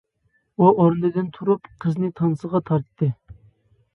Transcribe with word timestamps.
ئۇ 0.61 0.69
ئورنىدىن 0.83 1.27
تۇرۇپ 1.35 1.69
قىزنى 1.85 2.11
تانسىغا 2.21 2.63
تارتتى. 2.71 3.13